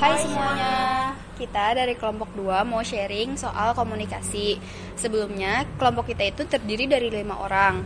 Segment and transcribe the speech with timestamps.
[0.00, 4.56] Hai semuanya, kita dari kelompok 2 mau sharing soal komunikasi.
[4.96, 7.84] Sebelumnya, kelompok kita itu terdiri dari lima orang.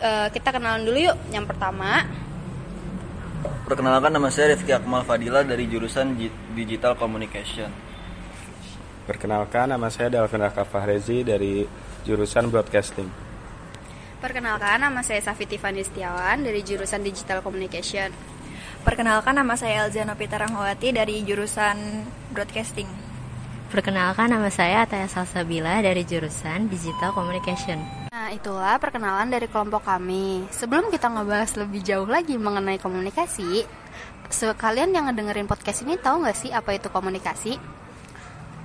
[0.00, 1.16] E, kita kenalan dulu yuk.
[1.28, 2.08] Yang pertama,
[3.68, 6.16] Perkenalkan nama saya Rifki Akmal Fadila dari jurusan
[6.56, 7.68] Digital Communication.
[9.04, 11.68] Perkenalkan nama saya Dalvin Raka Fahrezi dari
[12.08, 13.12] jurusan Broadcasting.
[14.24, 18.08] Perkenalkan nama saya Safi Tiffany Setiawan dari jurusan Digital Communication.
[18.86, 22.86] Perkenalkan nama saya Elza Novita Rahmawati dari jurusan Broadcasting.
[23.68, 28.08] Perkenalkan nama saya Ataya Salsabila dari jurusan Digital Communication.
[28.08, 30.46] Nah, itulah perkenalan dari kelompok kami.
[30.54, 33.66] Sebelum kita ngebahas lebih jauh lagi mengenai komunikasi,
[34.32, 37.60] sekalian yang ngedengerin podcast ini tahu nggak sih apa itu komunikasi?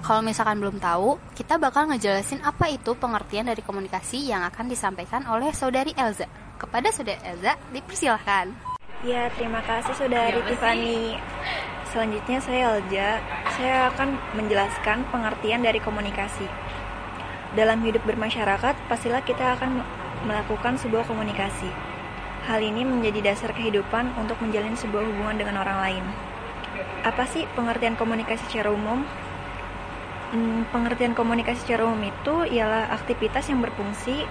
[0.04, 5.24] Kalau misalkan belum tahu, kita bakal ngejelasin apa itu pengertian dari komunikasi yang akan disampaikan
[5.28, 6.28] oleh saudari Elza.
[6.60, 8.73] Kepada saudari Elza, dipersilahkan.
[9.04, 11.20] Ya, terima kasih saudari Tiffany.
[11.92, 13.20] Selanjutnya saya Elza.
[13.52, 16.48] Saya akan menjelaskan pengertian dari komunikasi.
[17.52, 19.84] Dalam hidup bermasyarakat, pastilah kita akan
[20.24, 21.68] melakukan sebuah komunikasi.
[22.48, 26.06] Hal ini menjadi dasar kehidupan untuk menjalin sebuah hubungan dengan orang lain.
[27.04, 29.04] Apa sih pengertian komunikasi secara umum?
[30.32, 34.24] Hmm, pengertian komunikasi secara umum itu ialah aktivitas yang berfungsi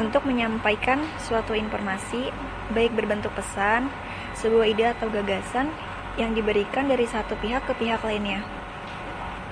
[0.00, 2.32] untuk menyampaikan suatu informasi,
[2.72, 3.92] baik berbentuk pesan,
[4.38, 5.68] sebuah ide atau gagasan
[6.16, 8.44] yang diberikan dari satu pihak ke pihak lainnya.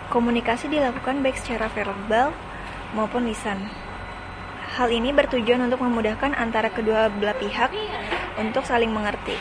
[0.08, 2.34] Komunikasi dilakukan baik secara verbal
[2.96, 3.61] maupun lisan.
[4.77, 7.70] Hal ini bertujuan untuk memudahkan antara kedua belah pihak
[8.38, 9.34] untuk saling mengerti.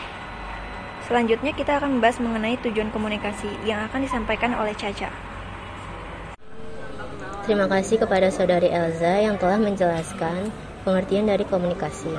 [1.09, 5.09] Selanjutnya kita akan membahas mengenai tujuan komunikasi yang akan disampaikan oleh Caca.
[7.50, 12.12] Terima kasih kepada saudari Elza yang telah menjelaskan pengertian dari komunikasi.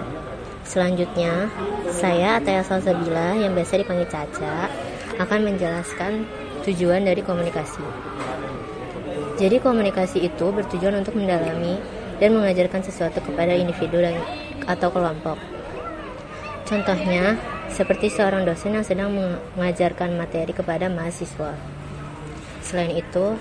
[0.65, 1.49] Selanjutnya,
[1.91, 4.69] saya Ataya Salsabila yang biasa dipanggil Caca
[5.19, 6.25] akan menjelaskan
[6.65, 7.83] tujuan dari komunikasi.
[9.41, 11.81] Jadi komunikasi itu bertujuan untuk mendalami
[12.21, 14.21] dan mengajarkan sesuatu kepada individu dan
[14.69, 15.41] atau kelompok.
[16.69, 17.41] Contohnya,
[17.73, 19.11] seperti seorang dosen yang sedang
[19.57, 21.57] mengajarkan materi kepada mahasiswa.
[22.61, 23.35] Selain itu,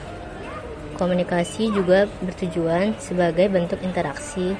[1.00, 4.52] Komunikasi juga bertujuan sebagai bentuk interaksi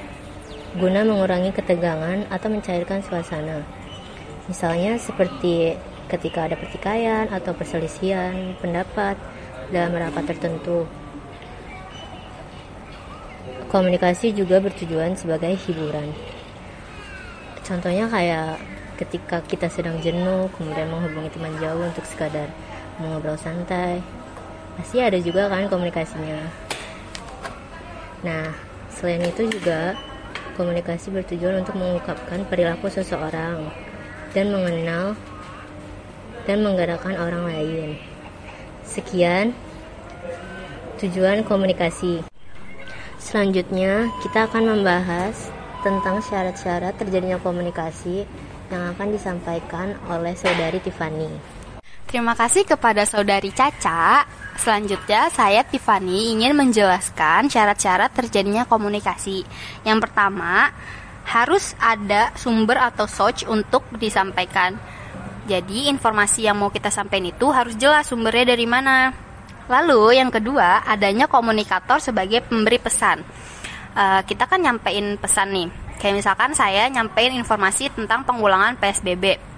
[0.78, 3.66] guna mengurangi ketegangan atau mencairkan suasana.
[4.46, 5.74] Misalnya seperti
[6.06, 9.18] ketika ada pertikaian atau perselisihan pendapat
[9.70, 10.86] dalam rapat tertentu.
[13.70, 16.10] Komunikasi juga bertujuan sebagai hiburan.
[17.62, 18.58] Contohnya kayak
[18.98, 22.50] ketika kita sedang jenuh, kemudian menghubungi teman jauh untuk sekadar
[22.98, 24.02] mengobrol santai,
[24.80, 26.40] pasti ada juga kan komunikasinya
[28.24, 28.52] nah
[28.92, 29.96] selain itu juga
[30.60, 33.72] komunikasi bertujuan untuk mengungkapkan perilaku seseorang
[34.36, 35.16] dan mengenal
[36.44, 37.96] dan menggerakkan orang lain
[38.84, 39.56] sekian
[41.00, 42.20] tujuan komunikasi
[43.16, 45.48] selanjutnya kita akan membahas
[45.80, 48.28] tentang syarat-syarat terjadinya komunikasi
[48.68, 51.28] yang akan disampaikan oleh saudari Tiffany.
[52.06, 54.26] Terima kasih kepada saudari Caca.
[54.60, 59.40] Selanjutnya, saya Tiffany ingin menjelaskan syarat-syarat terjadinya komunikasi.
[59.88, 60.68] Yang pertama,
[61.24, 64.76] harus ada sumber atau source untuk disampaikan.
[65.48, 69.16] Jadi, informasi yang mau kita sampaikan itu harus jelas sumbernya dari mana.
[69.64, 73.24] Lalu, yang kedua, adanya komunikator sebagai pemberi pesan.
[73.96, 75.68] Uh, kita kan nyampein pesan nih.
[75.96, 79.50] Kayak misalkan saya nyampein informasi tentang pengulangan PSBB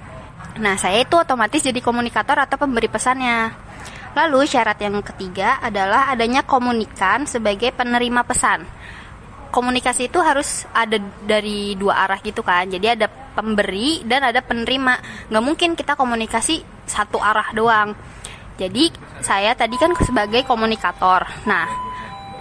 [0.60, 3.48] Nah, saya itu otomatis jadi komunikator atau pemberi pesannya.
[4.12, 8.64] Lalu syarat yang ketiga adalah adanya komunikan sebagai penerima pesan.
[9.52, 12.68] Komunikasi itu harus ada dari dua arah gitu kan.
[12.68, 15.28] Jadi ada pemberi dan ada penerima.
[15.32, 17.96] Nggak mungkin kita komunikasi satu arah doang.
[18.60, 18.92] Jadi
[19.24, 21.24] saya tadi kan sebagai komunikator.
[21.48, 21.68] Nah,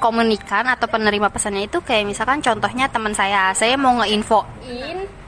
[0.04, 5.21] komunikan atau penerima pesannya itu kayak misalkan contohnya teman saya, saya mau ngeinfoin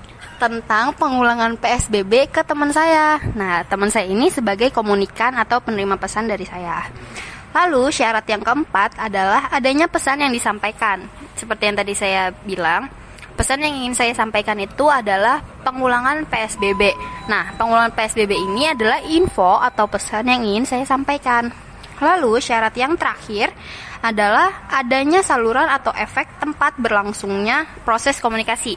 [0.44, 3.16] tentang pengulangan PSBB ke teman saya.
[3.32, 6.84] Nah, teman saya ini sebagai komunikan atau penerima pesan dari saya.
[7.56, 11.08] Lalu syarat yang keempat adalah adanya pesan yang disampaikan.
[11.40, 12.92] Seperti yang tadi saya bilang,
[13.40, 16.92] pesan yang ingin saya sampaikan itu adalah pengulangan PSBB.
[17.32, 21.56] Nah, pengulangan PSBB ini adalah info atau pesan yang ingin saya sampaikan.
[22.04, 23.56] Lalu syarat yang terakhir
[24.04, 28.76] adalah adanya saluran atau efek tempat berlangsungnya proses komunikasi.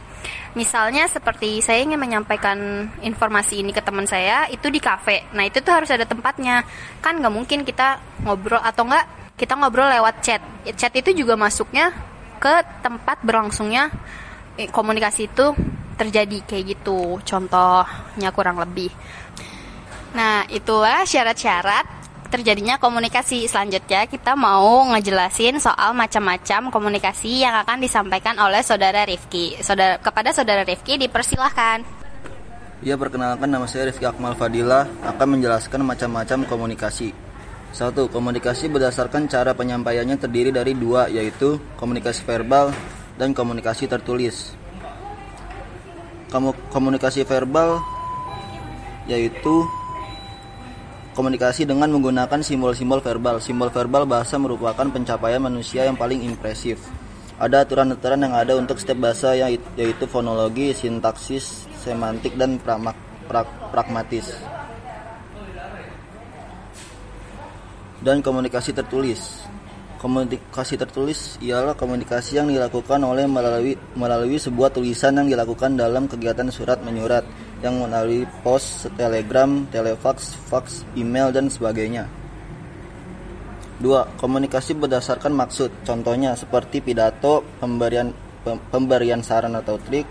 [0.55, 5.27] Misalnya seperti saya ingin menyampaikan informasi ini ke teman saya itu di kafe.
[5.35, 6.63] Nah itu tuh harus ada tempatnya.
[7.03, 10.43] Kan nggak mungkin kita ngobrol atau nggak kita ngobrol lewat chat.
[10.79, 11.91] Chat itu juga masuknya
[12.39, 12.55] ke
[12.87, 13.91] tempat berlangsungnya
[14.71, 15.47] komunikasi itu
[15.99, 17.19] terjadi kayak gitu.
[17.27, 18.95] Contohnya kurang lebih.
[20.17, 21.96] Nah, itulah syarat-syarat
[22.29, 23.47] terjadinya komunikasi.
[23.47, 29.59] Selanjutnya kita mau ngejelasin soal macam-macam komunikasi yang akan disampaikan oleh saudara Rifki.
[29.63, 31.87] Saudara kepada saudara Rifki dipersilahkan.
[32.85, 37.11] Ya perkenalkan nama saya Rifki Akmal Fadila akan menjelaskan macam-macam komunikasi.
[37.73, 42.73] Satu, komunikasi berdasarkan cara penyampaiannya terdiri dari dua, yaitu komunikasi verbal
[43.17, 44.57] dan komunikasi tertulis.
[46.33, 47.81] Kamu komunikasi verbal
[49.07, 49.63] yaitu
[51.17, 53.41] komunikasi dengan menggunakan simbol-simbol verbal.
[53.41, 56.77] Simbol verbal bahasa merupakan pencapaian manusia yang paling impresif.
[57.41, 64.29] Ada aturan-aturan yang ada untuk setiap bahasa yaitu fonologi, sintaksis, semantik, dan pramak, prak, pragmatis.
[68.05, 69.49] Dan komunikasi tertulis.
[69.97, 76.53] Komunikasi tertulis ialah komunikasi yang dilakukan oleh melalui melalui sebuah tulisan yang dilakukan dalam kegiatan
[76.53, 77.25] surat menyurat
[77.65, 82.05] yang melalui pos, telegram, telefax, fax, email dan sebagainya.
[83.81, 84.17] 2.
[84.17, 85.85] Komunikasi berdasarkan maksud.
[85.85, 88.13] Contohnya seperti pidato, pemberian
[88.71, 90.07] pemberian saran atau trik,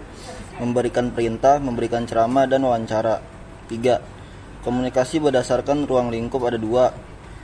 [0.60, 3.22] memberikan perintah, memberikan ceramah dan wawancara.
[3.70, 4.62] 3.
[4.62, 6.90] Komunikasi berdasarkan ruang lingkup ada dua,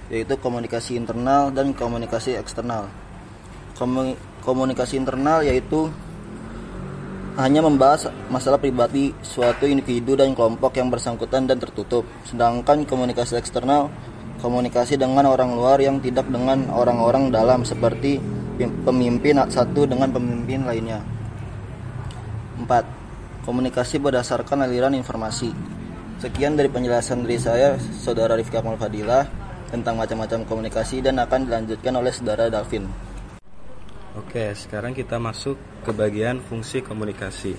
[0.10, 2.90] yaitu komunikasi internal dan komunikasi eksternal.
[4.42, 5.90] Komunikasi internal yaitu
[7.40, 12.04] hanya membahas masalah pribadi suatu individu dan kelompok yang bersangkutan dan tertutup.
[12.28, 13.88] Sedangkan komunikasi eksternal
[14.42, 18.18] komunikasi dengan orang luar yang tidak dengan orang-orang dalam seperti
[18.58, 21.00] pemimpin satu dengan pemimpin lainnya.
[22.58, 23.46] 4.
[23.46, 25.54] Komunikasi berdasarkan aliran informasi.
[26.22, 29.26] Sekian dari penjelasan dari saya, Saudara Rifka Amal Fadilah
[29.74, 32.86] tentang macam-macam komunikasi dan akan dilanjutkan oleh saudara Davin.
[34.12, 35.56] Oke, sekarang kita masuk
[35.88, 37.56] ke bagian fungsi komunikasi.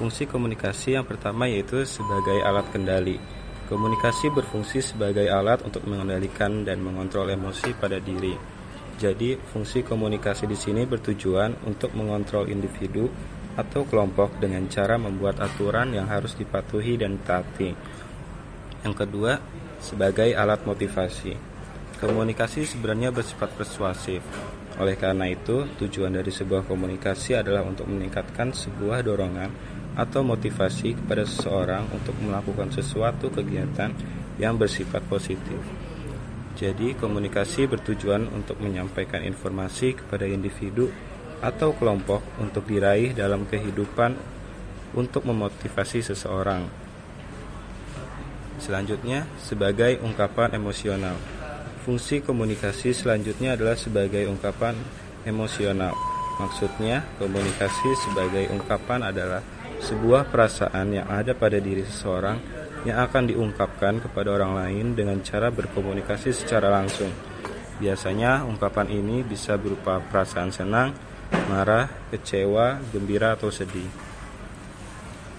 [0.00, 3.20] Fungsi komunikasi yang pertama yaitu sebagai alat kendali.
[3.68, 8.32] Komunikasi berfungsi sebagai alat untuk mengendalikan dan mengontrol emosi pada diri.
[8.96, 13.12] Jadi, fungsi komunikasi di sini bertujuan untuk mengontrol individu
[13.60, 17.70] atau kelompok dengan cara membuat aturan yang harus dipatuhi dan ditaati.
[18.80, 19.36] Yang kedua,
[19.84, 21.36] sebagai alat motivasi.
[22.00, 24.24] Komunikasi sebenarnya bersifat persuasif.
[24.76, 29.50] Oleh karena itu, tujuan dari sebuah komunikasi adalah untuk meningkatkan sebuah dorongan
[29.96, 33.96] atau motivasi kepada seseorang untuk melakukan sesuatu kegiatan
[34.36, 35.56] yang bersifat positif.
[36.56, 40.92] Jadi, komunikasi bertujuan untuk menyampaikan informasi kepada individu
[41.40, 44.16] atau kelompok untuk diraih dalam kehidupan
[44.96, 46.86] untuk memotivasi seseorang
[48.56, 51.35] Selanjutnya, sebagai ungkapan emosional.
[51.86, 54.74] Fungsi komunikasi selanjutnya adalah sebagai ungkapan
[55.22, 55.94] emosional.
[56.42, 59.38] Maksudnya, komunikasi sebagai ungkapan adalah
[59.78, 62.42] sebuah perasaan yang ada pada diri seseorang
[62.82, 67.14] yang akan diungkapkan kepada orang lain dengan cara berkomunikasi secara langsung.
[67.78, 70.90] Biasanya, ungkapan ini bisa berupa perasaan senang,
[71.46, 73.86] marah, kecewa, gembira, atau sedih.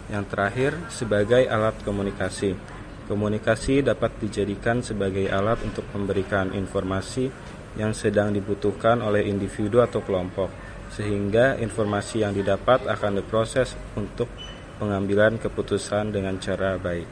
[0.07, 2.76] Yang terakhir, sebagai alat komunikasi.
[3.07, 7.31] Komunikasi dapat dijadikan sebagai alat untuk memberikan informasi
[7.79, 10.51] yang sedang dibutuhkan oleh individu atau kelompok,
[10.91, 14.27] sehingga informasi yang didapat akan diproses untuk
[14.75, 17.07] pengambilan keputusan dengan cara baik.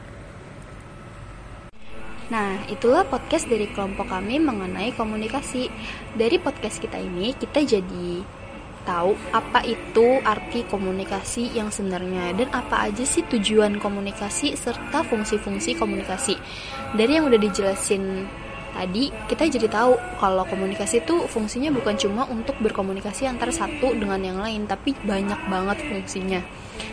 [2.26, 5.70] Nah, itulah podcast dari kelompok kami mengenai komunikasi.
[6.18, 8.20] Dari podcast kita ini, kita jadi
[8.86, 15.74] tahu apa itu arti komunikasi yang sebenarnya dan apa aja sih tujuan komunikasi serta fungsi-fungsi
[15.74, 16.38] komunikasi.
[16.94, 18.24] Dari yang udah dijelasin
[18.76, 24.22] tadi, kita jadi tahu kalau komunikasi itu fungsinya bukan cuma untuk berkomunikasi antara satu dengan
[24.22, 26.40] yang lain, tapi banyak banget fungsinya.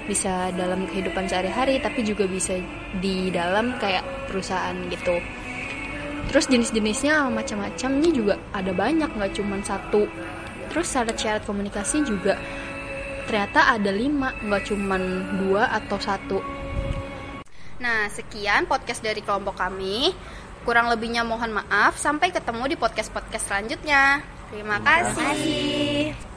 [0.08, 2.56] Bisa dalam kehidupan sehari-hari, tapi juga bisa
[2.98, 5.20] di dalam kayak perusahaan gitu.
[6.32, 10.08] Terus jenis-jenisnya macam-macamnya juga ada banyak, nggak cuma satu
[10.74, 12.36] terus syarat-syarat komunikasi juga.
[13.30, 14.98] Ternyata ada lima nggak cuma
[15.40, 16.40] dua atau satu.
[17.80, 20.12] Nah sekian podcast dari kelompok kami.
[20.66, 21.96] Kurang lebihnya mohon maaf.
[21.96, 24.26] Sampai ketemu di podcast podcast selanjutnya.
[24.50, 26.33] Terima kasih.